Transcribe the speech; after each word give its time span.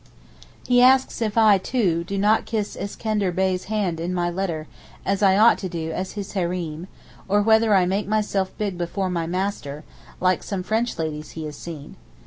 He 0.65 0.81
asks 0.81 1.21
if 1.21 1.37
I, 1.37 1.59
too, 1.59 2.03
do 2.03 2.17
not 2.17 2.47
kiss 2.47 2.75
Iskender 2.75 3.31
Bey's 3.31 3.65
hand 3.65 3.99
in 3.99 4.15
my 4.15 4.31
letter, 4.31 4.65
as 5.05 5.21
I 5.21 5.37
ought 5.37 5.59
to 5.59 5.69
do 5.69 5.91
as 5.91 6.13
his 6.13 6.33
Hareem, 6.33 6.87
or 7.27 7.43
whether 7.43 7.75
'I 7.75 7.85
make 7.85 8.07
myself 8.07 8.51
big 8.57 8.79
before 8.79 9.11
my 9.11 9.27
master,' 9.27 9.83
like 10.19 10.41
some 10.41 10.63
French 10.63 10.97
ladies 10.97 11.33
he 11.37 11.45
has 11.45 11.55
seen? 11.55 11.97